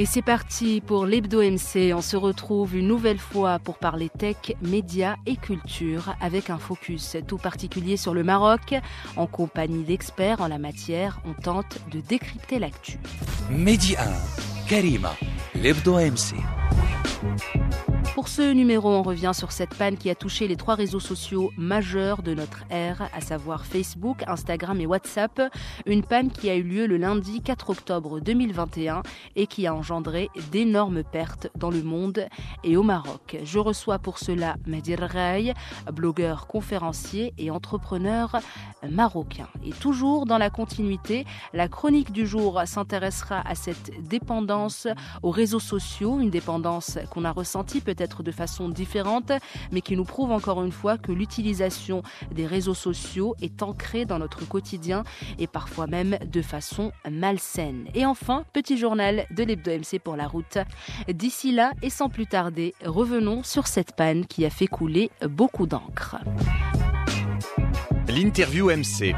[0.00, 1.92] Et c'est parti pour l'Hebdo MC.
[1.94, 7.18] On se retrouve une nouvelle fois pour parler tech, médias et culture avec un focus
[7.28, 8.74] tout particulier sur le Maroc.
[9.16, 12.98] En compagnie d'experts en la matière, on tente de décrypter l'actu.
[13.50, 15.14] Mehdi 1, Karima,
[15.54, 16.34] l'Hebdo MC.
[18.14, 21.52] Pour ce numéro, on revient sur cette panne qui a touché les trois réseaux sociaux
[21.56, 25.40] majeurs de notre ère, à savoir Facebook, Instagram et WhatsApp.
[25.86, 29.02] Une panne qui a eu lieu le lundi 4 octobre 2021
[29.36, 32.26] et qui a engendré d'énormes pertes dans le monde
[32.64, 33.38] et au Maroc.
[33.44, 35.54] Je reçois pour cela Medir Ray,
[35.92, 38.40] blogueur, conférencier et entrepreneur
[38.90, 39.46] marocain.
[39.64, 44.88] Et toujours dans la continuité, la chronique du jour s'intéressera à cette dépendance
[45.22, 49.32] aux réseaux sociaux, une dépendance qu'on a ressentie peut-être de façon différente,
[49.72, 54.18] mais qui nous prouve encore une fois que l'utilisation des réseaux sociaux est ancrée dans
[54.18, 55.04] notre quotidien
[55.38, 57.86] et parfois même de façon malsaine.
[57.94, 60.58] Et enfin, petit journal de l'Hebdo MC pour la route.
[61.08, 65.66] D'ici là, et sans plus tarder, revenons sur cette panne qui a fait couler beaucoup
[65.66, 66.16] d'encre.
[68.08, 69.14] L'interview MC.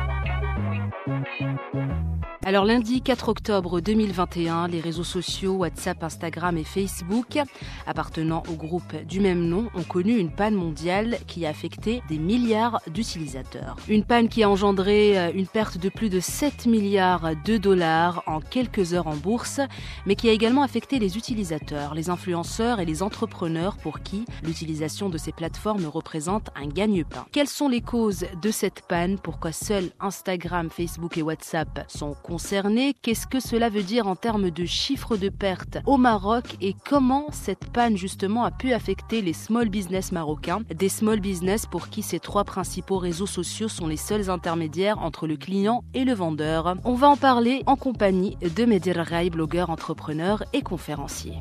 [2.45, 7.39] Alors lundi 4 octobre 2021, les réseaux sociaux WhatsApp, Instagram et Facebook,
[7.87, 12.19] appartenant au groupe du même nom, ont connu une panne mondiale qui a affecté des
[12.19, 13.77] milliards d'utilisateurs.
[13.89, 18.25] Une panne qui a engendré euh, une perte de plus de 7 milliards de dollars
[18.27, 19.61] en quelques heures en bourse,
[20.05, 25.09] mais qui a également affecté les utilisateurs, les influenceurs et les entrepreneurs pour qui l'utilisation
[25.09, 27.25] de ces plateformes représente un gagne-pain.
[27.31, 29.17] Quelles sont les causes de cette panne?
[29.21, 34.48] Pourquoi seuls Instagram, Facebook et WhatsApp sont concernés, qu'est-ce que cela veut dire en termes
[34.48, 39.34] de chiffres de pertes au Maroc et comment cette panne justement a pu affecter les
[39.34, 43.98] small business marocains, des small business pour qui ces trois principaux réseaux sociaux sont les
[43.98, 46.75] seuls intermédiaires entre le client et le vendeur.
[46.84, 51.34] On va en parler en compagnie de Medir Ray, blogueur, entrepreneur et conférencier.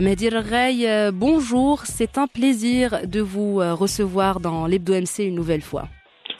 [0.00, 5.34] Medir Ray, euh, bonjour, c'est un plaisir de vous euh, recevoir dans l'Hebdo MC une
[5.34, 5.84] nouvelle fois.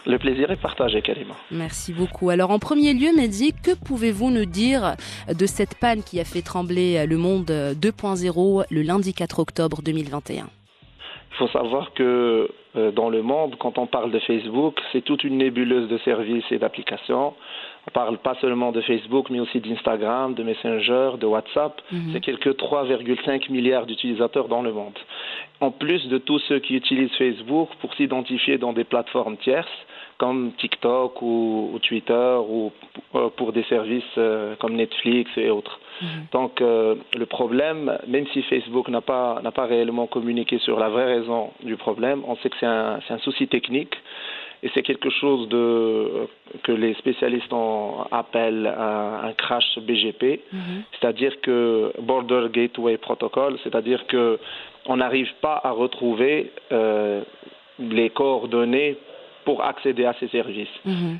[0.04, 1.34] Le plaisir est partagé, Karima.
[1.50, 2.28] Merci beaucoup.
[2.28, 4.94] Alors en premier lieu, Mehdi, que pouvez-vous nous dire
[5.28, 10.44] de cette panne qui a fait trembler le monde 2.0 le lundi 4 octobre 2021
[10.44, 15.24] Il faut savoir que euh, dans le monde, quand on parle de Facebook, c'est toute
[15.24, 17.34] une nébuleuse de services et d'applications.
[17.88, 21.80] On parle pas seulement de Facebook, mais aussi d'Instagram, de Messenger, de WhatsApp.
[22.12, 24.98] C'est quelques 3,5 milliards d'utilisateurs dans le monde.
[25.60, 29.68] En plus de tous ceux qui utilisent Facebook pour s'identifier dans des plateformes tierces,
[30.18, 32.72] comme TikTok ou, ou Twitter, ou
[33.14, 35.78] euh, pour des services euh, comme Netflix et autres.
[36.32, 40.88] Donc euh, le problème, même si Facebook n'a pas, n'a pas réellement communiqué sur la
[40.88, 43.94] vraie raison du problème, on sait que c'est un, c'est un souci technique
[44.62, 46.26] et c'est quelque chose de,
[46.62, 50.40] que les spécialistes en appellent un, un crash BGP,
[50.92, 54.38] c'est-à-dire que Border Gateway Protocol, c'est-à-dire que
[54.86, 57.22] on n'arrive pas à retrouver euh,
[57.78, 58.96] les coordonnées
[59.46, 60.76] pour accéder à ces services.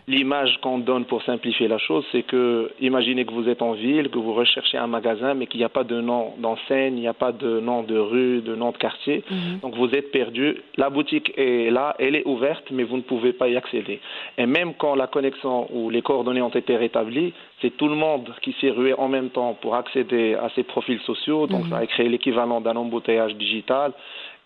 [0.09, 4.11] L'image qu'on donne pour simplifier la chose, c'est que imaginez que vous êtes en ville,
[4.11, 7.07] que vous recherchez un magasin, mais qu'il n'y a pas de nom d'enseigne, il n'y
[7.07, 9.23] a pas de nom de rue, de nom de quartier.
[9.63, 10.57] Donc vous êtes perdu.
[10.77, 14.01] La boutique est là, elle est ouverte, mais vous ne pouvez pas y accéder.
[14.39, 17.33] Et même quand la connexion ou les coordonnées ont été rétablies,
[17.63, 21.01] c'est tout le monde qui s'est rué en même temps pour accéder à ces profils
[21.01, 21.47] sociaux.
[21.47, 23.93] Donc ça a créé l'équivalent d'un embouteillage digital.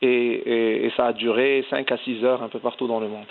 [0.03, 3.09] Et, et, et ça a duré 5 à 6 heures un peu partout dans le
[3.09, 3.27] monde.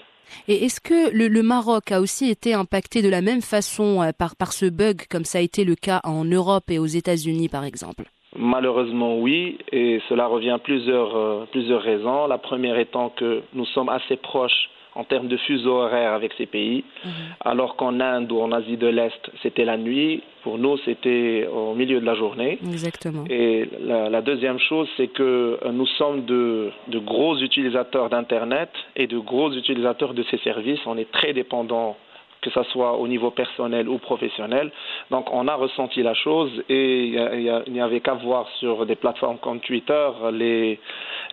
[0.48, 4.54] Et est-ce que le, Maroc a aussi été impacté de la même façon euh, par,
[4.54, 8.06] ce bug, comme ça a été le cas en Europe et aux États-Unis, par exemple?
[8.36, 12.28] Malheureusement, oui, et cela revient à euh, plusieurs raisons.
[12.28, 16.46] La première étant que nous sommes assez proches en termes de fuseau horaire avec ces
[16.46, 17.10] pays, mmh.
[17.42, 20.24] alors qu'en Inde ou en Asie de l'Est, c'était la nuit.
[20.44, 22.60] Pour nous, c'était au milieu de la journée.
[22.66, 23.24] Exactement.
[23.30, 29.08] Et la, la deuxième chose, c'est que nous sommes de, de gros utilisateurs d'Internet et
[29.08, 30.80] de gros utilisateurs de ces services.
[30.86, 31.98] On est très dépendants
[32.42, 34.72] que ce soit au niveau personnel ou professionnel.
[35.12, 39.38] Donc on a ressenti la chose et il n'y avait qu'à voir sur des plateformes
[39.40, 40.80] comme Twitter les,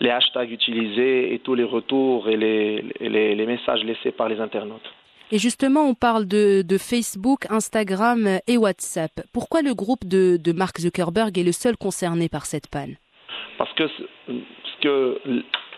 [0.01, 4.93] hashtags utilisés et tous les retours et les, messages laissés par les internautes.
[5.33, 9.11] Et justement, on parle de, Facebook, Instagram et WhatsApp.
[9.33, 12.97] Pourquoi le groupe de Mark Zuckerberg est le seul concerné par cette panne?
[13.59, 14.03] Parce que ce
[14.81, 15.21] que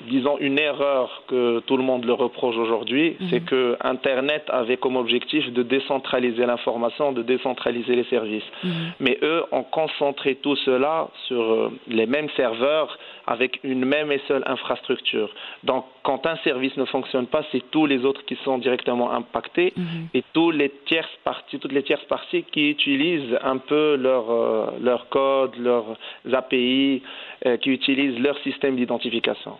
[0.02, 3.28] disons, une erreur que tout le monde le reproche aujourd'hui, mhm.
[3.30, 8.44] c'est que Internet avait comme objectif de décentraliser l'information, de décentraliser les services.
[8.62, 8.72] Mhm.
[9.00, 12.96] Mais eux ont concentré tout cela sur euh, les mêmes serveurs
[13.28, 15.30] avec une même et seule infrastructure.
[15.62, 19.74] Donc, quand un service ne fonctionne pas, c'est tous les autres qui sont directement impactés
[19.76, 20.08] mhm.
[20.14, 24.70] et tous les tierces parties, toutes les tierces parties qui utilisent un peu leur, euh,
[24.80, 25.96] leur code, leurs
[26.32, 27.02] API,
[27.44, 29.58] euh, qui utilisent leur système d'identification.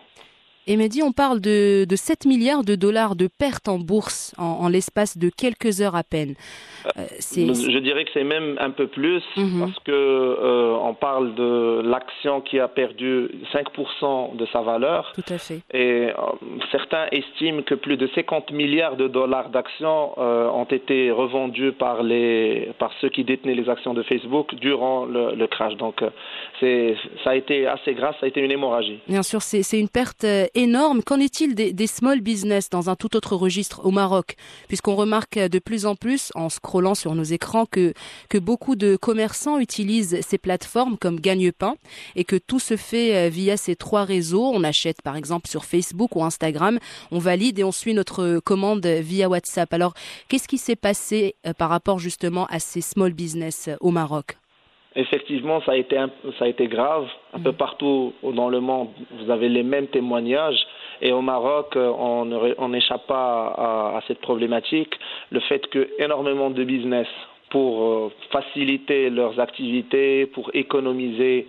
[0.71, 4.69] Et Mehdi, on parle de, de 7 milliards de dollars de pertes en bourse en,
[4.69, 6.35] l'espace de quelques heures à peine.
[6.95, 9.61] Euh, je dirais que c'est même un peu plus mhm.
[9.61, 15.11] parce que euh, on parle de l'action qui a perdu 5% de sa valeur.
[15.15, 15.61] Tout à fait.
[15.73, 16.11] Et euh,
[16.71, 22.71] certains estiment que plus de 50 milliards de dollars d'actions ont été revendus par les
[22.77, 25.75] par ceux qui détenaient les actions de Facebook durant le, le crash.
[25.77, 26.03] Donc
[26.59, 28.99] c'est ça a été assez grave, ça a été une hémorragie.
[29.07, 30.25] Bien sûr, c'est une perte
[30.59, 31.01] énorme.
[31.03, 34.35] Qu'en est-il des, small business dans un tout autre registre au Maroc?
[34.67, 37.93] Puisqu'on remarque de plus en plus, en scrollant sur nos écrans, que,
[38.27, 41.75] que beaucoup de commerçants utilisent ces plateformes comme Gagne-Pain
[42.15, 44.51] et que tout se fait euh, via ces trois réseaux.
[44.53, 46.79] On achète par exemple sur Facebook ou Instagram,
[47.11, 49.73] on valide et on suit notre commande via WhatsApp.
[49.73, 49.93] Alors,
[50.27, 54.38] qu'est-ce qui s'est passé euh, par rapport justement à ces small business euh, au Maroc?
[54.99, 55.95] Effectivement, ça a été,
[56.37, 57.07] ça a été grave.
[57.33, 57.55] Un peu mm.
[57.55, 60.59] partout dans le monde, vous avez les mêmes témoignages.
[61.01, 61.89] Et au Maroc, euh,
[62.57, 64.93] on n'échappe pas à, à, cette problématique.
[65.31, 67.07] Le fait que énormément de business,
[67.49, 71.47] pour euh, faciliter leurs activités, pour économiser,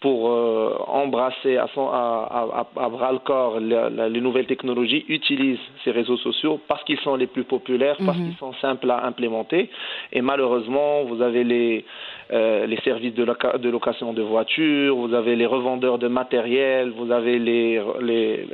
[0.00, 5.58] pour euh, embrasser à, son, à, à, à, bras le corps les nouvelles technologies utilisent
[5.84, 8.28] ces réseaux sociaux parce qu'ils sont les plus populaires, parce mhm.
[8.28, 9.70] qu'ils sont simples à implémenter.
[10.12, 11.84] Et malheureusement, vous avez les,
[12.32, 17.10] euh, les services de, de, location de voitures, vous avez les revendeurs de matériel, vous
[17.10, 18.46] avez les, les,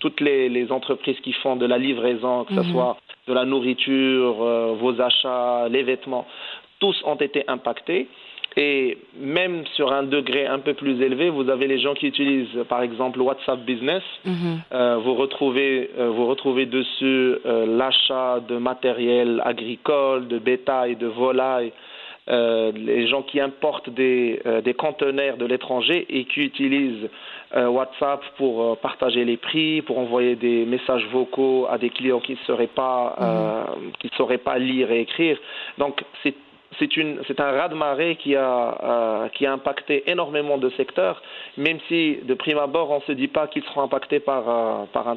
[0.00, 2.72] toutes les, les, entreprises qui font de la livraison, que ce mhm.
[2.72, 2.96] soit
[3.28, 6.26] de la nourriture, euh, vos achats, les vêtements,
[6.78, 8.08] tous ont été impactés.
[8.56, 12.64] Et même sur un degré un peu plus élevé, vous avez les gens qui utilisent,
[12.68, 14.02] par exemple, WhatsApp Business.
[14.24, 14.60] Mhm.
[14.72, 21.06] Euh, vous retrouvez, euh, vous retrouvez dessus euh, l'achat de matériel agricole, de bétail, de
[21.06, 21.72] volailles.
[22.26, 27.10] les gens qui importent des, des conteneurs de l'étranger et qui utilisent
[27.54, 32.44] WhatsApp pour partager les prix, pour envoyer des messages vocaux à des clients qui ne
[32.46, 33.92] sauraient pas, mhm.
[34.00, 35.36] qui sauraient pas lire et écrire.
[35.76, 36.34] Donc c'est
[36.78, 41.22] c'est un raz-de-marée euh, qui a impacté énormément de secteurs,
[41.56, 44.84] même si de prime abord on ne se dit pas qu'ils seront impactés par, euh,
[44.94, 45.16] un,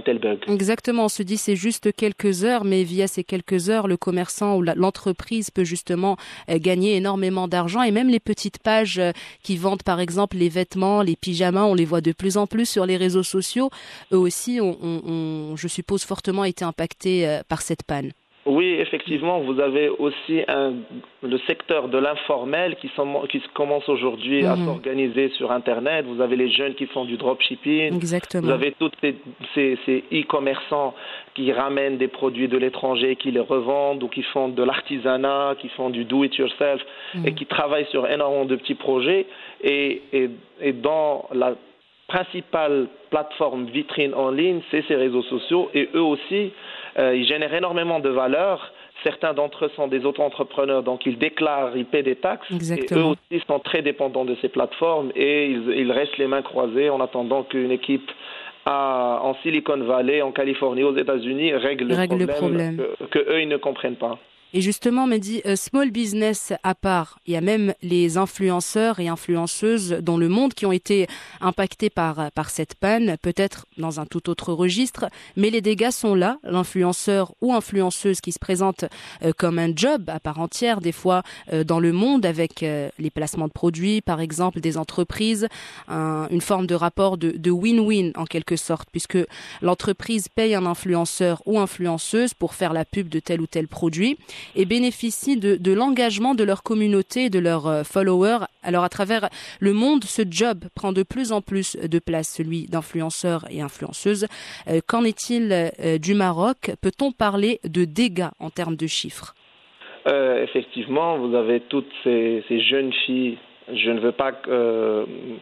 [0.00, 0.38] tel, bug.
[0.48, 4.56] Exactement, on se dit c'est juste quelques heures, mais via ces quelques heures, le commerçant
[4.56, 6.16] ou l'entreprise peut justement
[6.50, 9.00] euh, gagner énormément d'argent et même les petites pages
[9.42, 12.68] qui vendent par exemple les vêtements, les pyjamas, on les voit de plus en plus
[12.68, 13.70] sur les réseaux sociaux,
[14.12, 18.12] eux aussi ont je suppose, fortement été impactés par cette panne.
[18.48, 20.72] Oui, effectivement, vous avez aussi un,
[21.22, 22.90] le secteur de l'informel qui,
[23.28, 24.64] qui commence aujourd'hui à mhm.
[24.64, 26.06] s'organiser sur Internet.
[26.06, 27.94] Vous avez les jeunes qui font du dropshipping.
[27.94, 28.46] Exactement.
[28.46, 28.90] Vous avez tous
[29.54, 30.94] ces e-commerçants
[31.34, 35.68] qui ramènent des produits de l'étranger, qui les revendent ou qui font de l'artisanat, qui
[35.68, 36.80] font du do-it-yourself
[37.16, 37.26] mhm.
[37.26, 39.26] et qui travaillent sur énormément de petits projets.
[39.62, 40.30] Et, et,
[40.62, 41.54] et dans la
[42.08, 45.70] principale plateforme vitrine en ligne, c'est ces réseaux sociaux.
[45.74, 46.52] Et eux aussi,
[46.98, 48.72] euh, ils génèrent énormément de valeur.
[49.04, 52.50] Certains d'entre eux sont des auto-entrepreneurs, donc ils déclarent, ils paient des taxes.
[52.50, 56.90] Et eux aussi sont très dépendants de ces plateformes et ils, restent les mains croisées
[56.90, 58.10] en attendant qu'une équipe
[58.66, 63.96] en Silicon Valley, en Californie, aux États-Unis règle, le problème, Que, eux, ils ne comprennent
[63.96, 64.18] pas.
[64.54, 68.98] Et justement, me dit euh, small business à part, il y a même les influenceurs
[68.98, 71.06] et influenceuses dans le monde qui ont été
[71.42, 76.14] impactés par par cette panne, peut-être dans un tout autre registre, mais les dégâts sont
[76.14, 76.38] là.
[76.44, 78.86] L'influenceur ou influenceuse qui se présente
[79.22, 83.10] euh, comme un job à part entière, des fois euh, dans le monde avec les
[83.10, 85.48] placements de produits, par exemple, des entreprises,
[85.88, 89.18] une forme de rapport de win-win en quelque sorte, puisque
[89.62, 94.16] l'entreprise paye un influenceur ou influenceuse pour faire la pub de tel ou tel produit
[94.54, 98.44] et bénéficient de, l'engagement de leur communauté de leurs euh, followers.
[98.62, 99.28] Alors à travers
[99.60, 104.26] le monde, ce job prend de plus en plus de place, celui d'influenceurs et influenceuses.
[104.68, 106.72] Euh, qu'en est-il euh, du Maroc?
[106.80, 109.34] Peut-on parler de dégâts en termes de chiffres?
[110.06, 113.36] Effectivement, vous avez toutes ces, jeunes filles
[113.74, 114.32] je ne veux pas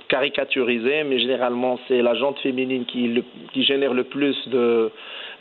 [0.09, 4.91] caricaturiser, mais généralement c'est la jante féminine qui, qui génère le plus de,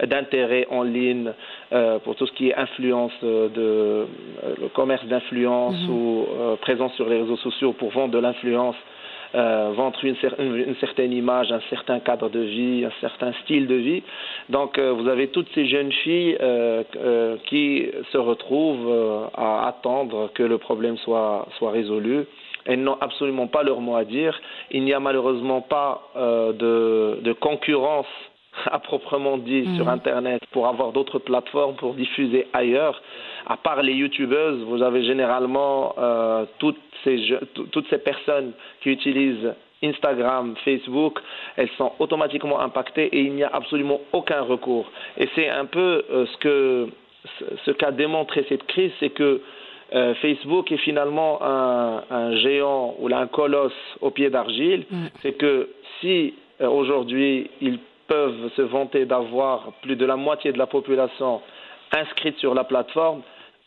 [0.04, 1.32] d'intérêt en ligne
[1.74, 5.90] euh, pour tout ce qui est influence euh, de euh, le commerce d'influence mhm.
[5.90, 6.28] ou
[6.62, 8.76] présence sur les réseaux sociaux pour vendre de l'influence.
[9.36, 13.76] euh, vendre une, une, certaine image, un certain cadre de vie, un certain style de
[13.76, 14.04] vie.
[14.50, 19.68] Donc euh, vous avez toutes ces jeunes filles euh, euh qui se retrouvent euh, à
[19.68, 22.26] attendre que le problème soit, soit résolu.
[22.66, 24.40] Elles n'ont absolument pas leur mot à dire.
[24.72, 28.08] Il n'y a malheureusement pas de, de concurrence
[28.72, 29.76] à proprement dit mmh.
[29.76, 33.02] sur Internet pour avoir d'autres plateformes pour diffuser ailleurs.
[33.46, 37.20] À part les youtubeuses, vous avez généralement euh, toutes, ces
[37.72, 39.54] toutes ces personnes qui utilisent
[39.84, 41.20] Instagram, Facebook,
[41.58, 44.90] elles sont automatiquement impactées et il n'y a absolument aucun recours.
[45.18, 46.90] Et c'est un peu euh, ce que
[47.66, 49.42] ce qu'a démontré cette crise, c'est que
[49.96, 54.86] euh, Facebook est finalement un, un, géant ou un colosse au pied d'argile.
[54.90, 55.06] Mmh.
[55.22, 60.58] C'est que si euh, aujourd'hui il peuvent se vanter d'avoir plus de la moitié de
[60.58, 61.42] la population
[61.92, 63.22] inscrite sur la plateforme,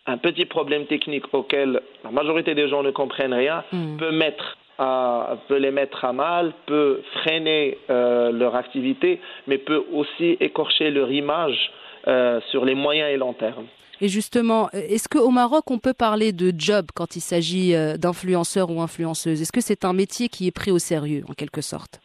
[0.06, 3.96] un petit problème technique auquel la majorité des gens ne comprennent rien mm.
[3.96, 9.84] peut, mettre à, peut les mettre à mal, peut freiner euh, leur activité, mais peut
[9.92, 11.70] aussi écorcher leur image
[12.06, 13.66] euh, sur les moyens et long terme.
[14.00, 18.70] Et justement, est-ce qu'au Maroc, on peut parler de job quand il s'agit euh, d'influenceurs
[18.70, 19.42] ou influenceuses?
[19.42, 22.00] Est-ce que c'est un métier qui est pris au sérieux, en quelque sorte?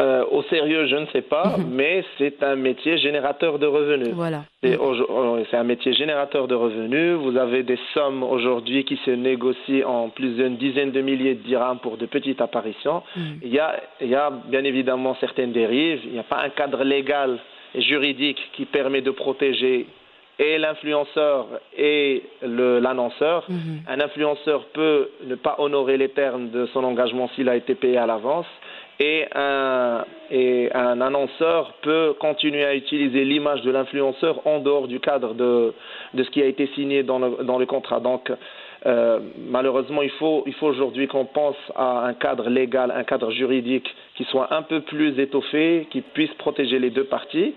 [0.00, 1.66] Euh, au sérieux, je ne sais pas, mhm.
[1.70, 4.14] mais c'est un métier générateur de revenus.
[4.14, 4.44] Voilà.
[4.64, 7.12] Euh, c'est un métier générateur de revenus.
[7.12, 11.42] Vous avez des sommes aujourd'hui qui se négocient en plus d'une dizaine de milliers de
[11.42, 13.02] dirhams pour de petites apparitions.
[13.16, 13.40] Mhm.
[13.42, 16.00] Il, y a, il y a bien évidemment certaines dérives.
[16.04, 17.38] Il n'y a pas un cadre légal
[17.74, 19.86] juridique qui permet de protéger
[20.38, 23.44] et l'influenceur et l'annonceur.
[23.48, 23.82] Mhm.
[23.88, 27.98] Un influenceur peut ne pas honorer les termes de son engagement s'il a été payé
[27.98, 28.46] à l'avance
[28.98, 35.00] et un, et un annonceur peut continuer à utiliser l'image de l'influenceur en dehors du
[35.00, 35.74] cadre de,
[36.14, 38.00] de ce qui a été signé dans le, dans le contrat.
[38.00, 38.30] Donc,
[38.84, 43.30] euh, malheureusement, il faut, il faut aujourd'hui qu'on pense à un cadre légal, un cadre
[43.30, 47.54] juridique qui soit un peu plus étoffé, qui puisse protéger les deux parties.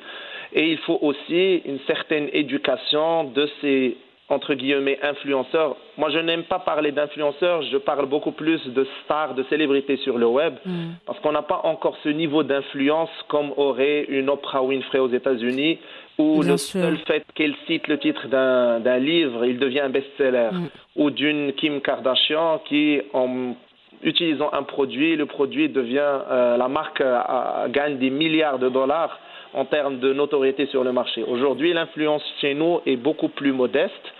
[0.54, 3.98] Et il faut aussi une certaine éducation de ces
[4.30, 5.76] entre guillemets influenceurs.
[5.98, 10.18] Moi, je n'aime pas parler d'influenceurs, je parle beaucoup plus de stars, de célébrités sur
[10.18, 10.86] le web, mm.
[11.06, 15.78] parce qu'on n'a pas encore ce niveau d'influence comme aurait une Oprah Winfrey aux États-Unis,
[16.18, 16.82] où Bien le sûr.
[16.82, 20.68] seul fait qu'elle cite le titre d'un livre, il devient un best-seller, mm.
[20.96, 23.54] ou d'une Kim Kardashian qui, en
[24.02, 26.00] utilisant un produit, le produit devient,
[26.32, 29.20] euh, la marque euh, gagne des milliards de dollars
[29.54, 31.24] en termes de notoriété sur le marché.
[31.24, 34.14] Aujourd'hui, l'influence chez nous est beaucoup plus modeste,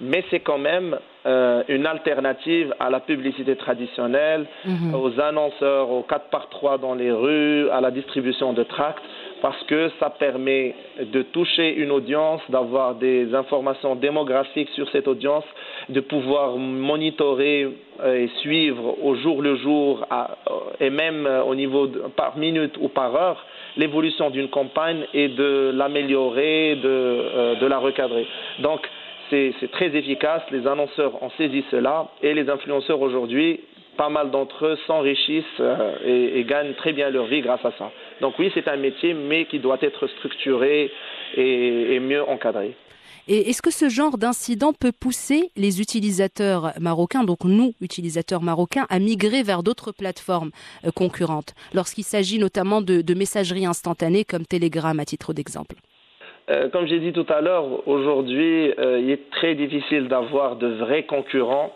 [0.00, 4.94] mais c'est quand même euh, une alternative à la publicité traditionnelle, mmh.
[4.94, 9.02] aux annonceurs, aux 4 par 3 dans les rues, à la distribution de tracts,
[9.40, 15.44] parce que ça permet de toucher une audience, d'avoir des informations démographiques sur cette audience,
[15.88, 17.68] de pouvoir monitorer
[18.02, 22.36] euh, et suivre au jour le jour à, euh, et même au niveau de, par
[22.36, 23.44] minute ou par heure
[23.76, 28.26] l'évolution d'une campagne et de l'améliorer, de, euh, de la recadrer.
[28.58, 28.80] Donc,
[29.60, 33.60] c'est très efficace, les annonceurs ont saisi cela et les influenceurs aujourd'hui,
[33.96, 37.90] pas mal d'entre eux s'enrichissent euh, et, gagnent très bien leur vie grâce à ça.
[38.20, 40.90] Donc oui, c'est un métier, mais qui doit être structuré
[41.36, 42.74] et, mieux encadré.
[43.28, 48.86] Et est-ce que ce genre d'incident peut pousser les utilisateurs marocains, donc nous, utilisateurs marocains,
[48.90, 50.50] à migrer vers d'autres plateformes
[50.84, 55.76] euh, concurrentes, lorsqu'il s'agit notamment de, de messagerie instantanée comme Telegram à titre d'exemple?
[56.50, 60.66] Euh, comme j'ai dit tout à l'heure, aujourd'hui, euh, il est très difficile d'avoir de
[60.66, 61.72] vrais concurrents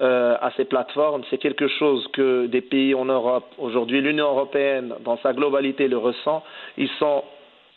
[0.00, 1.22] euh, à ces plateformes.
[1.30, 5.98] C'est quelque chose que des pays en Europe, aujourd'hui l'Union européenne, dans sa globalité, le
[5.98, 6.42] ressent.
[6.76, 7.22] Ils sont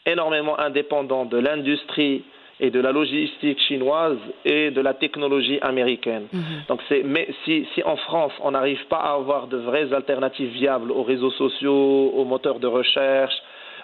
[0.05, 2.23] énormément indépendants de l'industrie
[2.59, 6.27] et de la logistique chinoise et de la technologie américaine.
[6.31, 6.39] Mmh.
[6.69, 10.51] Donc c'est, mais si, si en France on n'arrive pas à avoir de vraies alternatives
[10.51, 13.33] viables aux réseaux sociaux, aux moteurs de recherche,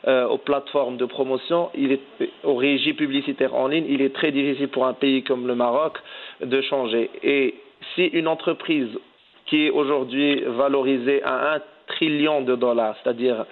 [0.07, 2.01] euh, aux plateformes de promotion, il est,
[2.43, 5.97] aux régies publicitaires en ligne, il est très difficile pour un pays comme le Maroc
[6.41, 7.09] de changer.
[7.23, 7.55] Et
[7.93, 8.89] si une entreprise
[9.47, 13.45] qui est aujourd'hui valorisée à un trillion de dollars, c'est-à-dire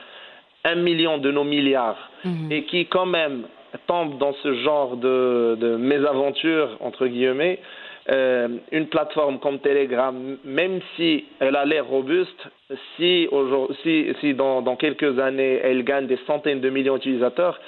[0.63, 2.51] un million de nos milliards, mmh.
[2.51, 3.43] et qui quand même
[3.87, 7.59] tombe dans ce genre de, de mésaventure, entre guillemets,
[8.11, 12.47] euh, une plateforme comme Telegram, même si elle a l'air robuste,
[12.95, 13.27] si,
[13.81, 17.59] si, si dans, dans, quelques années elle gagne des centaines de millions d'utilisateurs,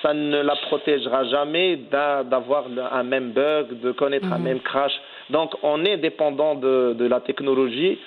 [0.00, 4.32] ça ne la protégera jamais d'avoir un même bug, de connaître mmh.
[4.32, 4.44] un mhm.
[4.44, 4.92] même crash.
[5.28, 7.98] Donc on est dépendant de, de la technologie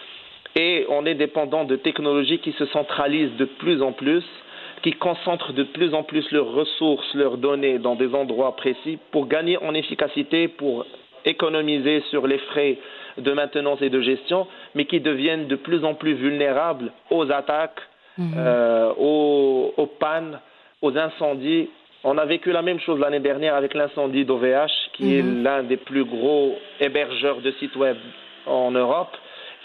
[0.56, 4.24] et on est dépendant de technologies qui se centralisent de plus en plus
[4.86, 9.28] qui concentrent de plus en plus leurs ressources, leurs données dans des endroits précis pour
[9.28, 10.86] gagner en efficacité, pour
[11.26, 12.78] économiser sur les frais
[13.18, 17.82] de maintenance et de gestion, mais qui deviennent de plus en plus vulnérables aux attaques,
[18.18, 18.34] mhm.
[18.38, 20.40] euh, aux, aux, pannes,
[20.82, 21.70] aux incendies.
[22.04, 25.44] On a vécu la même chose l'année dernière avec l'incendie d'OVH, qui est mhm.
[25.44, 27.98] l'un des plus gros hébergeurs de sites web
[28.46, 29.16] en Europe.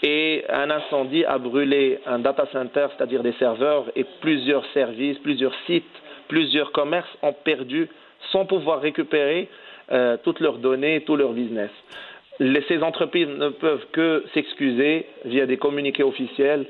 [0.03, 5.53] Et un incendie a brûlé un data center, c'est-à-dire des serveurs, et plusieurs services, plusieurs
[5.67, 5.85] sites,
[6.27, 7.87] plusieurs commerces ont perdu
[8.31, 9.47] sans pouvoir récupérer
[9.91, 11.71] euh, toutes leurs données, tout leur business
[12.67, 16.65] ces entreprises ne peuvent que s'excuser via des communiqués officiels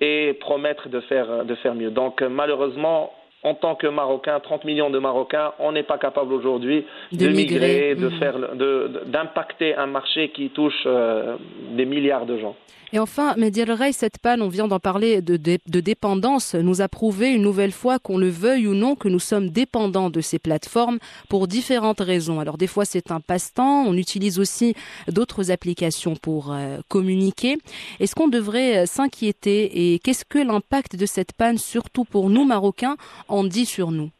[0.00, 1.90] et promettre de faire, de faire mieux.
[1.90, 3.12] Donc malheureusement,
[3.42, 7.94] en tant que Marocains, 30 millions de Marocains, on n'est pas capable aujourd'hui de, migrer,
[7.94, 8.18] de mmh.
[8.18, 8.38] faire,
[9.06, 11.36] d'impacter un marché qui touche euh,
[11.76, 12.56] des milliards de gens.
[12.92, 16.88] Et enfin, Medial Rey, cette panne, on vient d'en parler de, de, dépendance, nous a
[16.88, 20.38] prouvé une nouvelle fois qu'on le veuille ou non que nous sommes dépendants de ces
[20.38, 22.38] plateformes pour différentes raisons.
[22.38, 24.74] Alors des fois c'est un passe-temps, on utilise aussi
[25.08, 27.58] d'autres applications pour euh, communiquer.
[27.98, 32.44] Est-ce qu'on devrait euh, s'inquiéter et qu'est-ce que l'impact de cette panne, surtout pour nous
[32.44, 32.96] Marocains,
[33.28, 34.10] en dit sur nous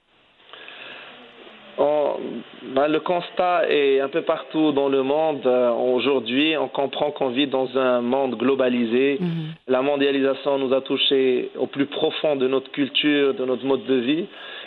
[2.76, 5.46] ben, le constat est un peu partout dans le monde.
[5.46, 9.18] Euh, aujourd'hui, on comprend qu'on vit dans un monde globalisé.
[9.20, 9.28] Mhm.
[9.68, 13.94] La mondialisation nous a touchés au plus profond de notre culture, de notre mode de
[13.94, 14.26] vie.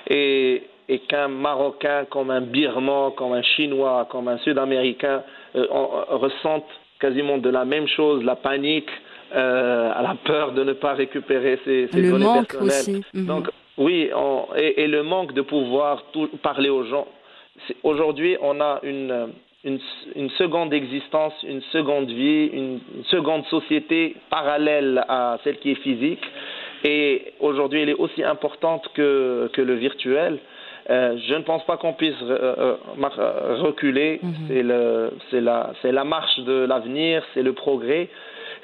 [0.10, 5.22] Et, et qu'un Marocain, comme un Birman, comme un Chinois, comme un Sud-Américain
[5.56, 5.66] euh,
[6.10, 6.66] ressentent
[7.00, 8.90] quasiment de la même chose, la panique,
[9.36, 12.72] euh, la peur de ne pas récupérer ses, ses le données manque personnelles.
[12.72, 13.04] Aussi.
[13.14, 13.26] Mhm.
[13.26, 14.10] Donc, oui,
[14.58, 16.04] et, le manque de pouvoir
[16.44, 17.08] parler aux gens.
[17.84, 19.30] Aujourd'hui, on a une,
[19.64, 26.24] une, seconde existence, une seconde vie, une, seconde société parallèle à celle qui est physique.
[26.84, 30.40] Et aujourd'hui, elle est aussi importante que, que le virtuel.
[30.90, 34.20] Euh, je ne pense pas qu'on puisse euh, euh, reculer.
[34.22, 35.10] Mhm.
[35.30, 38.10] C'est la, la marche de l'avenir, c'est le progrès.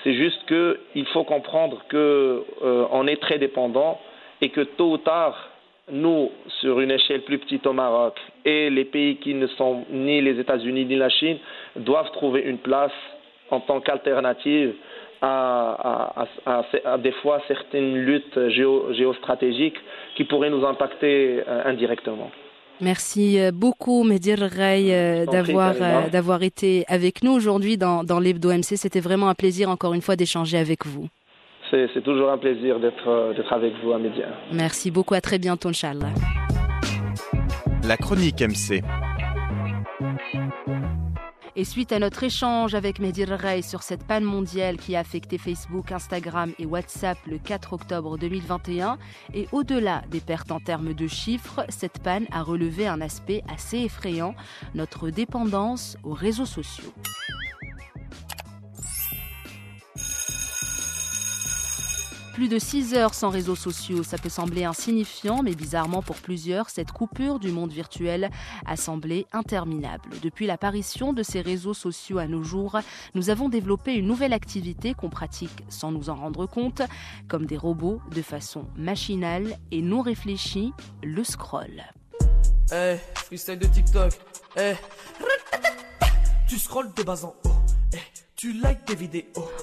[0.03, 3.99] C'est juste qu'il faut comprendre qu'on est très dépendant
[4.45, 5.35] et que tôt ou tard,
[5.91, 6.29] nous,
[6.61, 8.13] sur une échelle plus petite au Maroc,
[8.45, 11.37] et les pays qui ne sont ni les États-Unis ni la Chine,
[11.77, 12.91] doivent trouver une place
[13.49, 14.75] en tant qu'alternative
[15.23, 16.27] à,
[16.99, 19.79] des fois certaines luttes géostratégiques
[20.15, 22.29] qui pourraient nous impacter euh, indirectement.
[22.81, 25.73] Merci euh, beaucoup, Medir Rey, euh, d'avoir
[26.11, 28.77] d'avoir été avec nous aujourd'hui dans, dans l'Hebdo MC.
[28.77, 31.07] C'était vraiment un plaisir, encore une fois, d'échanger avec vous.
[31.71, 34.27] C'est toujours un plaisir euh, d'être avec vous à Média.
[34.51, 36.13] Merci beaucoup, à très bientôt, Inch'Allah.
[37.87, 38.81] La chronique MC.
[41.57, 45.37] Et suite à notre échange avec Medir Rey sur cette panne mondiale qui a affecté
[45.37, 48.97] Facebook, Instagram et WhatsApp le 4 octobre 2021,
[49.33, 53.77] et au-delà des pertes en termes de chiffres, cette panne a relevé un aspect assez
[53.79, 54.35] effrayant,
[54.73, 56.91] notre dépendance aux réseaux sociaux.
[62.35, 66.69] Plus de 6 heures sans réseaux sociaux, ça peut sembler insignifiant, mais bizarrement pour plusieurs,
[66.69, 68.29] cette coupure du monde virtuel
[68.65, 70.09] a semblé interminable.
[70.21, 72.77] Depuis l'apparition de ces réseaux sociaux à nos jours,
[73.13, 76.81] nous avons développé une nouvelle activité qu'on pratique sans nous en rendre compte,
[77.29, 81.85] comme des robots de façon machinale et non réfléchie, le scroll.
[82.73, 84.11] Eh, freestyle de TikTok.
[84.57, 84.73] Eh,
[86.49, 87.55] tu scrolles de bas en haut.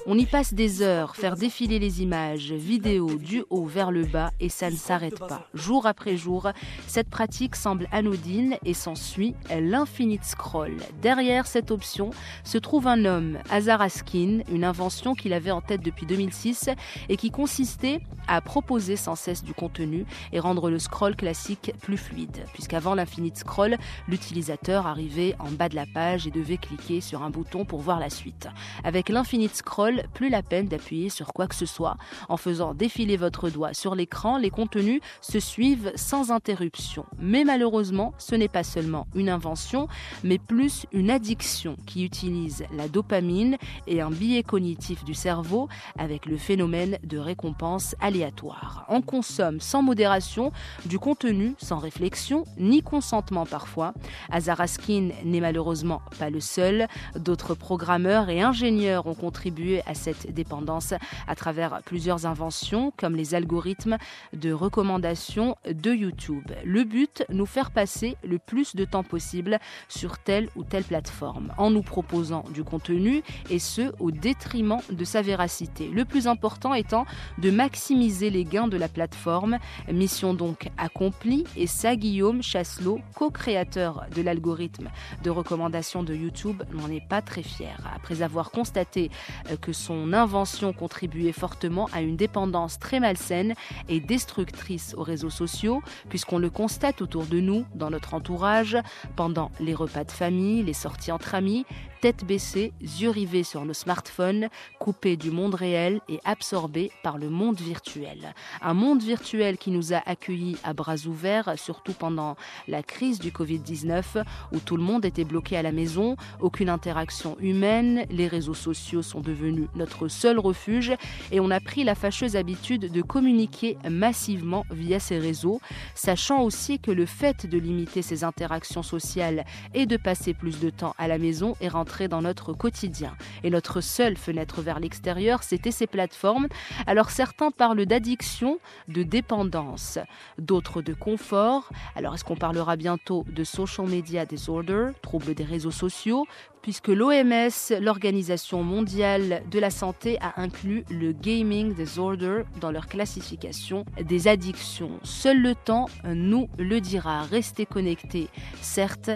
[0.05, 4.31] On y passe des heures, faire défiler les images, vidéos du haut vers le bas
[4.39, 5.47] et ça ne s'arrête pas.
[5.53, 6.49] Jour après jour,
[6.87, 10.77] cette pratique semble anodine et s'ensuit l'infinite scroll.
[11.01, 12.11] Derrière cette option
[12.43, 16.69] se trouve un homme, Azar Askin, une invention qu'il avait en tête depuis 2006
[17.09, 21.97] et qui consistait à proposer sans cesse du contenu et rendre le scroll classique plus
[21.97, 22.45] fluide.
[22.53, 27.29] Puisqu'avant l'infinite scroll, l'utilisateur arrivait en bas de la page et devait cliquer sur un
[27.29, 28.47] bouton pour voir la suite.
[28.83, 31.97] Avec l'infinite scroll, plus la peine d'appuyer sur quoi que ce soit.
[32.29, 37.05] En faisant défiler votre doigt sur l'écran, les contenus se suivent sans interruption.
[37.19, 39.87] Mais malheureusement, ce n'est pas seulement une invention,
[40.23, 43.57] mais plus une addiction qui utilise la dopamine
[43.87, 48.85] et un biais cognitif du cerveau avec le phénomène de récompense aléatoire.
[48.89, 50.51] On consomme sans modération
[50.85, 53.93] du contenu sans réflexion ni consentement parfois.
[54.31, 56.87] Azaraskin n'est malheureusement pas le seul.
[57.15, 60.93] D'autres programmeurs et ingénieurs ont contribué à cette dépendance
[61.27, 63.97] à travers plusieurs inventions comme les algorithmes
[64.31, 66.51] de recommandation de YouTube.
[66.63, 69.57] Le but, nous faire passer le plus de temps possible
[69.89, 75.03] sur telle ou telle plateforme en nous proposant du contenu et ce au détriment de
[75.03, 75.87] sa véracité.
[75.87, 77.07] Le plus important étant
[77.39, 79.57] de maximiser les gains de la plateforme.
[79.91, 84.89] Mission donc accomplie et ça Guillaume Chasselot, co-créateur de l'algorithme
[85.23, 87.75] de recommandation de YouTube, n'en est pas très fier.
[87.95, 89.11] Après avoir constaté
[89.51, 93.53] euh, que son invention contribuait fortement à une dépendance très malsaine
[93.89, 98.77] et destructrice aux réseaux sociaux, puisqu'on le constate autour de nous, dans notre entourage,
[99.15, 101.65] pendant les repas de famille, les sorties entre amis,
[102.03, 107.29] tête baissée, yeux rivés sur nos smartphones, coupés du monde réel et absorbés par le
[107.29, 108.33] monde virtuel.
[108.61, 112.35] Un monde virtuel qui nous a accueillis à bras ouverts, surtout pendant
[112.67, 117.37] la crise du Covid-19, où tout le monde était bloqué à la maison, aucune interaction
[117.39, 120.91] humaine, les réseaux sociaux sont devenus notre seul refuge
[121.31, 125.61] et on a pris la fâcheuse habitude de communiquer massivement via ces réseaux,
[125.95, 130.69] sachant aussi que le fait de limiter ces interactions sociales et de passer plus de
[130.69, 133.15] temps à la maison est rentré dans notre quotidien.
[133.43, 136.47] Et notre seule fenêtre vers l'extérieur, c'était ces plateformes.
[136.87, 139.99] Alors certains parlent d'addiction, de dépendance,
[140.37, 141.69] d'autres de confort.
[141.95, 146.25] Alors est-ce qu'on parlera bientôt de social media disorder, trouble des réseaux sociaux
[146.63, 153.85] puisque l'OMS, l'Organisation mondiale de la santé, a inclus le gaming disorder dans leur classification
[154.01, 154.91] des addictions.
[155.03, 157.21] Seul le temps nous le dira.
[157.23, 158.29] Restez connectés,
[158.61, 159.11] certes,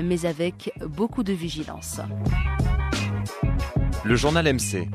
[0.00, 2.00] mais avec beaucoup de vigilance.
[4.04, 4.88] Le journal MC.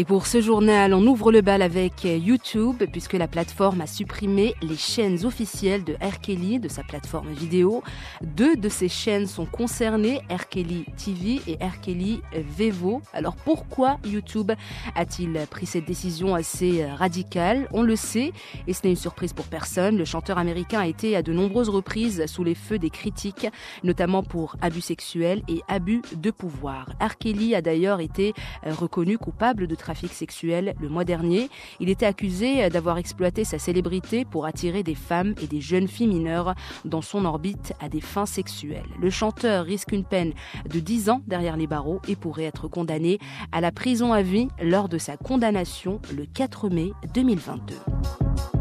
[0.00, 4.54] Et pour ce journal, on ouvre le bal avec YouTube, puisque la plateforme a supprimé
[4.62, 6.60] les chaînes officielles de R.
[6.60, 7.82] De sa plateforme vidéo.
[8.22, 10.46] Deux de ces chaînes sont concernées, R.
[10.46, 11.80] TV et R.
[11.80, 13.02] Kelly Vevo.
[13.12, 14.52] Alors pourquoi YouTube
[14.94, 17.66] a-t-il pris cette décision assez radicale?
[17.72, 18.32] On le sait,
[18.68, 19.98] et ce n'est une surprise pour personne.
[19.98, 23.48] Le chanteur américain a été à de nombreuses reprises sous les feux des critiques,
[23.82, 26.90] notamment pour abus sexuels et abus de pouvoir.
[27.00, 27.16] R.
[27.56, 28.32] A d'ailleurs été
[28.64, 31.48] reconnu coupable de trafic sexuel le mois dernier.
[31.80, 36.08] Il était accusé d'avoir exploité sa célébrité pour attirer des femmes et des jeunes filles
[36.08, 38.84] mineures dans son orbite à des fins sexuelles.
[39.00, 40.34] Le chanteur risque une peine
[40.68, 43.18] de 10 ans derrière les barreaux et pourrait être condamné
[43.50, 48.57] à la prison à vie lors de sa condamnation le 4 mai 2022.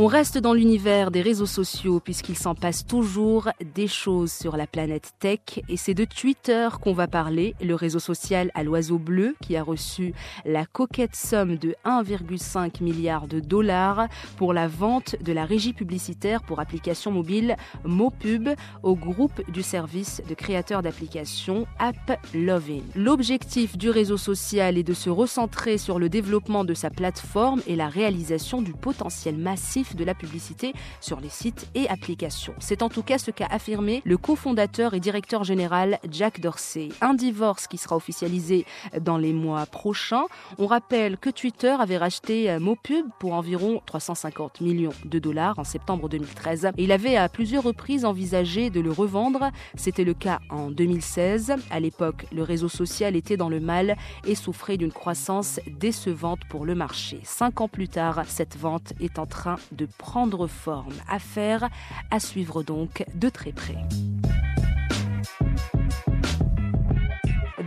[0.00, 4.68] On reste dans l'univers des réseaux sociaux puisqu'il s'en passe toujours des choses sur la
[4.68, 9.34] planète tech et c'est de Twitter qu'on va parler, le réseau social à l'oiseau bleu
[9.42, 14.06] qui a reçu la coquette somme de 1,5 milliard de dollars
[14.36, 18.50] pour la vente de la régie publicitaire pour applications mobiles MoPub
[18.84, 22.82] au groupe du service de créateurs d'applications AppLovin.
[22.94, 27.74] L'objectif du réseau social est de se recentrer sur le développement de sa plateforme et
[27.74, 32.54] la réalisation du potentiel massif de la publicité sur les sites et applications.
[32.58, 36.88] C'est en tout cas ce qu'a affirmé le cofondateur et directeur général Jack Dorsey.
[37.00, 38.66] Un divorce qui sera officialisé
[39.00, 40.26] dans les mois prochains.
[40.58, 45.64] On rappelle que Twitter avait racheté euh, Mopub pour environ 350 millions de dollars en
[45.64, 46.70] septembre 2013.
[46.76, 49.50] il avait à plusieurs reprises envisagé de le revendre.
[49.76, 51.54] C'était le cas en 2016.
[51.70, 53.96] À l'époque, le réseau social était dans le mal
[54.26, 57.20] et souffrait d'une croissance décevante pour le marché.
[57.24, 60.94] Cinq ans plus tard, cette vente est en train de prendre forme.
[61.08, 61.70] Affaire
[62.10, 63.78] à suivre donc de très près.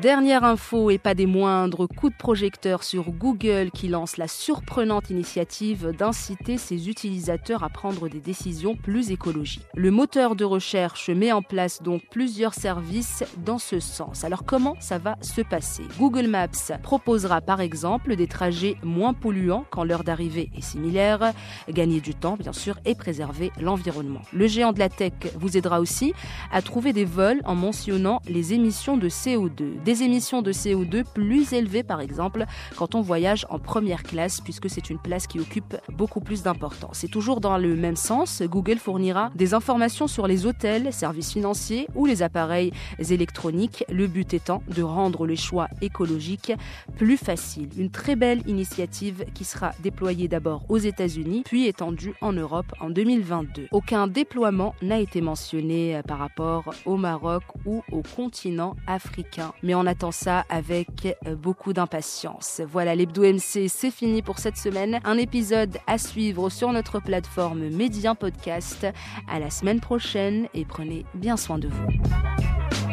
[0.01, 5.11] Dernière info et pas des moindres, coup de projecteur sur Google qui lance la surprenante
[5.11, 9.67] initiative d'inciter ses utilisateurs à prendre des décisions plus écologiques.
[9.75, 14.23] Le moteur de recherche met en place donc plusieurs services dans ce sens.
[14.23, 15.83] Alors comment ça va se passer?
[15.99, 21.31] Google Maps proposera par exemple des trajets moins polluants quand l'heure d'arrivée est similaire,
[21.69, 24.21] gagner du temps bien sûr et préserver l'environnement.
[24.33, 26.15] Le géant de la tech vous aidera aussi
[26.51, 31.51] à trouver des vols en mentionnant les émissions de CO2 des émissions de CO2 plus
[31.51, 32.45] élevées par exemple
[32.77, 36.99] quand on voyage en première classe puisque c'est une place qui occupe beaucoup plus d'importance.
[36.99, 41.87] C'est toujours dans le même sens, Google fournira des informations sur les hôtels, services financiers
[41.93, 46.53] ou les appareils électroniques, le but étant de rendre les choix écologiques
[46.95, 47.67] plus faciles.
[47.77, 52.89] Une très belle initiative qui sera déployée d'abord aux États-Unis puis étendue en Europe en
[52.89, 53.67] 2022.
[53.71, 59.51] Aucun déploiement n'a été mentionné par rapport au Maroc ou au continent africain.
[59.63, 62.61] Mais on attend ça avec euh, beaucoup d'impatience.
[62.67, 64.99] Voilà, l'Hebdo MC, c'est fini pour cette semaine.
[65.03, 68.85] Un épisode à suivre sur notre plateforme Médien Podcast.
[69.27, 72.90] À la semaine prochaine et prenez bien soin de vous.